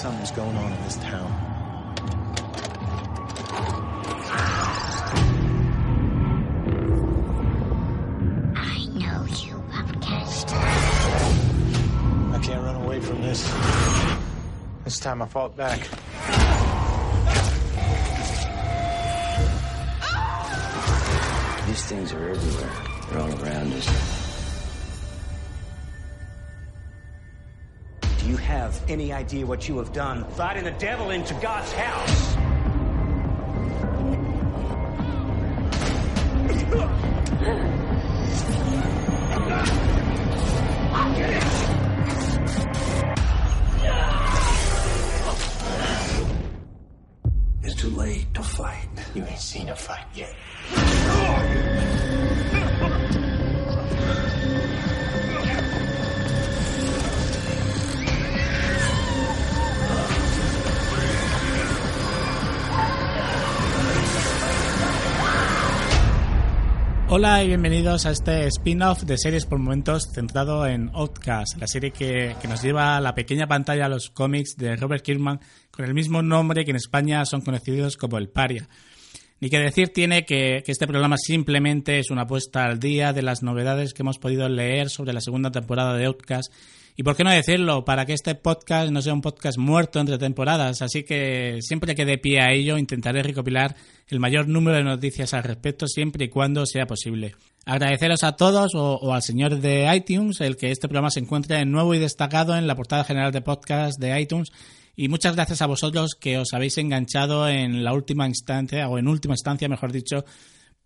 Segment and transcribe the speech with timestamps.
[0.00, 1.30] something's going on in this town.
[8.56, 10.54] I know you, Bobcast.
[12.32, 13.42] I can't run away from this.
[14.84, 15.80] This time I fought back.
[21.66, 22.72] These things are everywhere.
[23.10, 24.29] They're all around us.
[28.30, 32.36] You have any idea what you have done fighting the devil into God's house?
[47.64, 48.88] It's too late to fight.
[49.12, 50.32] You ain't seen a fight yet.
[67.12, 71.90] Hola y bienvenidos a este spin-off de series por momentos centrado en Outcast, la serie
[71.90, 75.40] que, que nos lleva a la pequeña pantalla a los cómics de Robert Kirkman
[75.72, 78.68] con el mismo nombre que en España son conocidos como El Paria.
[79.40, 83.22] Ni que decir tiene que, que este programa simplemente es una puesta al día de
[83.22, 86.52] las novedades que hemos podido leer sobre la segunda temporada de Outcast
[86.96, 90.18] y por qué no decirlo, para que este podcast no sea un podcast muerto entre
[90.18, 93.76] temporadas, así que siempre que dé pie a ello intentaré recopilar
[94.08, 97.34] el mayor número de noticias al respecto siempre y cuando sea posible.
[97.64, 101.94] Agradeceros a todos o, al señor de iTunes el que este programa se encuentre nuevo
[101.94, 104.50] y destacado en la portada general de podcast de iTunes
[104.96, 109.08] y muchas gracias a vosotros que os habéis enganchado en la última instancia o en
[109.08, 110.24] última instancia, mejor dicho,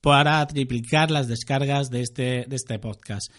[0.00, 3.32] para triplicar las descargas de este, de este podcast.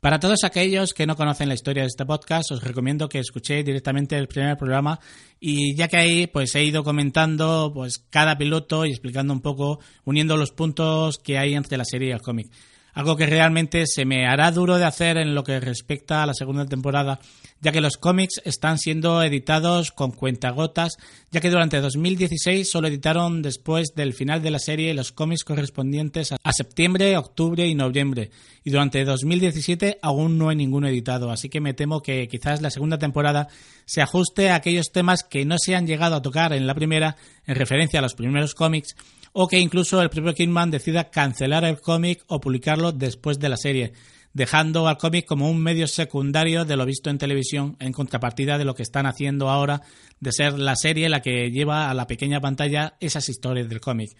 [0.00, 3.66] Para todos aquellos que no conocen la historia de este podcast, os recomiendo que escuchéis
[3.66, 4.98] directamente el primer programa
[5.38, 9.78] y ya que ahí pues he ido comentando pues cada piloto y explicando un poco,
[10.06, 12.50] uniendo los puntos que hay entre la serie y el cómic.
[12.94, 16.32] Algo que realmente se me hará duro de hacer en lo que respecta a la
[16.32, 17.20] segunda temporada,
[17.60, 20.96] ya que los cómics están siendo editados con cuentagotas,
[21.30, 26.32] ya que durante 2016 solo editaron después del final de la serie los cómics correspondientes
[26.32, 28.30] a septiembre, octubre y noviembre,
[28.64, 32.70] y durante 2017 aún no hay ninguno editado, así que me temo que quizás la
[32.70, 33.48] segunda temporada
[33.84, 37.16] se ajuste a aquellos temas que no se han llegado a tocar en la primera
[37.46, 38.94] en referencia a los primeros cómics
[39.32, 43.56] o que incluso el propio Kingman decida cancelar el cómic o publicarlo después de la
[43.56, 43.92] serie,
[44.32, 48.64] dejando al cómic como un medio secundario de lo visto en televisión en contrapartida de
[48.64, 49.82] lo que están haciendo ahora
[50.20, 54.10] de ser la serie la que lleva a la pequeña pantalla esas historias del cómic.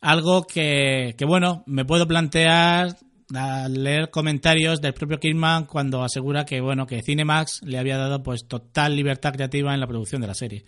[0.00, 2.96] Algo que, que bueno, me puedo plantear
[3.34, 8.22] al leer comentarios del propio Kingman cuando asegura que bueno que Cinemax le había dado
[8.22, 10.64] pues total libertad creativa en la producción de la serie.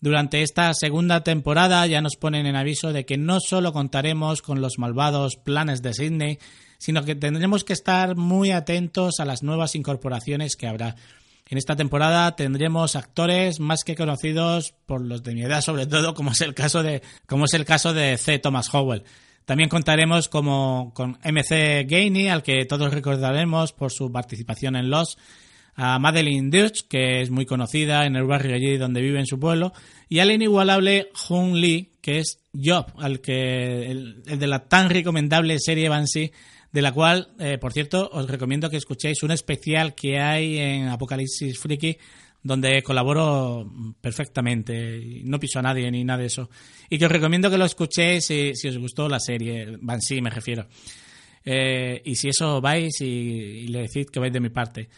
[0.00, 4.60] Durante esta segunda temporada ya nos ponen en aviso de que no solo contaremos con
[4.60, 6.38] los malvados planes de Sydney,
[6.84, 10.96] sino que tendremos que estar muy atentos a las nuevas incorporaciones que habrá.
[11.48, 16.12] En esta temporada tendremos actores más que conocidos por los de mi edad, sobre todo,
[16.12, 18.38] como es el caso de, como es el caso de C.
[18.38, 19.02] Thomas Howell.
[19.46, 25.16] También contaremos como, con MC Gainey, al que todos recordaremos por su participación en Los,
[25.76, 29.40] a Madeline Dutch, que es muy conocida en el barrio allí donde vive en su
[29.40, 29.72] pueblo,
[30.10, 34.90] y al inigualable Hun Lee, que es Job, al que el, el de la tan
[34.90, 36.30] recomendable serie Banshee,
[36.74, 40.88] de la cual, eh, por cierto, os recomiendo que escuchéis un especial que hay en
[40.88, 41.96] Apocalipsis Freaky,
[42.42, 46.50] donde colaboro perfectamente, no piso a nadie ni nada de eso.
[46.90, 50.66] Y que os recomiendo que lo escuchéis si, os gustó la serie, Banshee me refiero.
[51.44, 54.88] Eh, y si eso vais y, y le decís que vais de mi parte.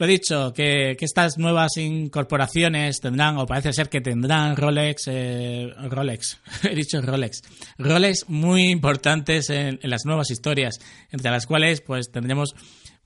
[0.00, 5.68] Lo dicho, que, que, estas nuevas incorporaciones tendrán, o parece ser que tendrán Rolex, eh,
[5.90, 7.42] Rolex, he dicho Rolex,
[7.76, 10.78] Rolex muy importantes en, las nuevas historias,
[11.10, 12.54] entre las cuales pues tendremos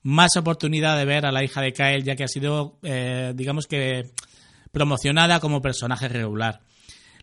[0.03, 3.67] más oportunidad de ver a la hija de Kyle, ya que ha sido, eh, digamos
[3.67, 4.11] que,
[4.71, 6.61] promocionada como personaje regular.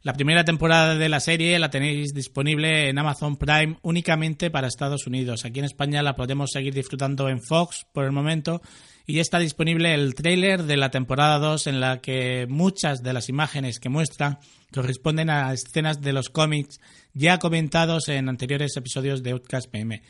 [0.02, 5.06] La primera temporada de la serie la tenéis disponible en Amazon Prime únicamente para Estados
[5.06, 5.46] Unidos.
[5.46, 8.60] Aquí en España la podemos seguir disfrutando en Fox por el momento
[9.06, 13.28] y está disponible el tráiler de la temporada 2 en la que muchas de las
[13.28, 14.38] imágenes que muestra
[14.72, 16.81] corresponden a escenas de los cómics
[17.12, 20.02] ya comentados en anteriores episodios de Outcast PM.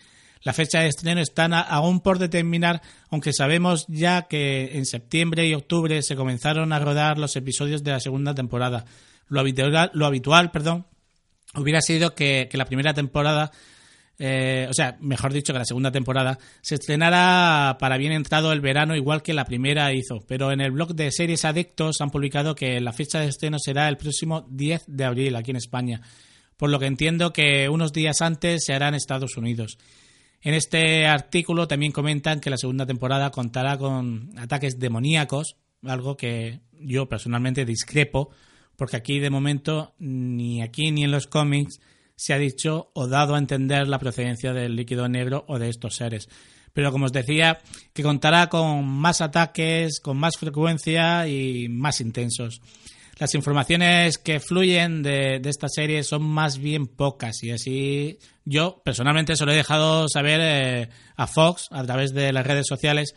[0.42, 5.54] La fecha de estreno está aún por determinar, aunque sabemos ya que en septiembre y
[5.54, 8.84] octubre se comenzaron a rodar los episodios de la segunda temporada.
[9.28, 10.84] Lo habitual, perdón,
[11.54, 13.52] hubiera sido que la primera temporada
[14.24, 18.60] eh, o sea, mejor dicho, que la segunda temporada se estrenara para bien entrado el
[18.60, 20.20] verano, igual que la primera hizo.
[20.28, 23.88] Pero en el blog de Series Adictos han publicado que la fecha de estreno será
[23.88, 26.02] el próximo 10 de abril aquí en España,
[26.56, 29.76] por lo que entiendo que unos días antes se hará en Estados Unidos.
[30.40, 36.60] En este artículo también comentan que la segunda temporada contará con ataques demoníacos, algo que
[36.78, 38.30] yo personalmente discrepo,
[38.76, 41.80] porque aquí de momento, ni aquí ni en los cómics,
[42.22, 45.96] se ha dicho o dado a entender la procedencia del líquido negro o de estos
[45.96, 46.28] seres.
[46.72, 47.58] Pero como os decía,
[47.92, 52.62] que contará con más ataques, con más frecuencia y más intensos.
[53.18, 59.34] Las informaciones que fluyen de, esta serie son más bien pocas y así yo personalmente
[59.34, 63.14] se lo he dejado saber eh, a Fox a través de las redes sociales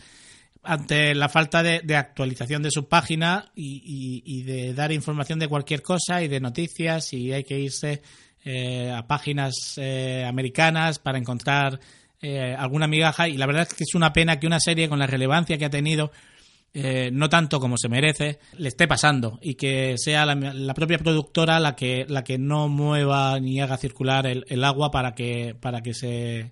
[0.63, 6.23] ante la falta de, actualización de su página y, de dar información de cualquier cosa
[6.23, 8.01] y de noticias y hay que irse
[8.47, 11.79] eh, a páginas eh, americanas para encontrar
[12.21, 13.27] eh, alguna migaja.
[13.27, 15.65] Y la verdad es que es una pena que una serie con la relevancia que
[15.65, 16.11] ha tenido
[17.13, 21.73] no tanto como se merece le esté pasando y que sea la, propia productora la
[21.73, 26.51] que la que no mueva ni haga circular el agua para que para que se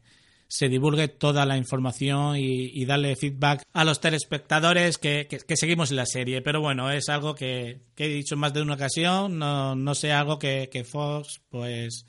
[0.53, 6.05] se divulgue toda la información y, darle feedback a los telespectadores que, seguimos en la
[6.05, 6.43] serie.
[6.43, 10.11] Pero bueno, es algo que, he dicho en más de una ocasión, no, no sé,
[10.11, 12.05] algo que, Fox, pues,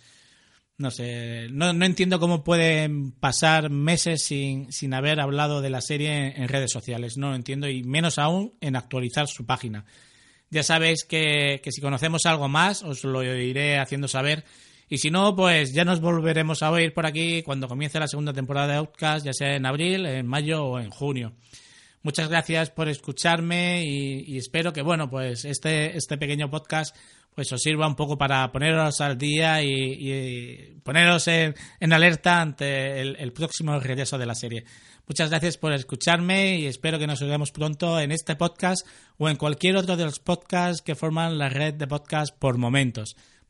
[0.76, 6.35] no sé, no, entiendo cómo pueden pasar meses sin, sin haber hablado de la serie
[6.37, 9.87] en, redes sociales, no lo entiendo, y menos aún en actualizar su página.
[10.50, 14.44] Ya sabéis que, que si conocemos algo más, os lo iré haciendo saber
[14.94, 18.32] y si no, pues ya nos volveremos a oír por aquí cuando comience la segunda
[18.32, 21.32] temporada de Outcast, ya sea en abril, en mayo o en junio.
[22.05, 26.94] Muchas gracias por escucharme y, espero que, bueno, pues este, este pequeño podcast
[27.35, 31.56] pues os sirva un poco para poneros al día y, poneros en,
[31.93, 34.64] alerta ante el, próximo regreso de la serie.
[35.08, 38.87] Muchas gracias por escucharme y espero que nos veamos pronto en este podcast
[39.19, 43.17] o en cualquier otro de los podcasts que forman la red de podcasts por momentos.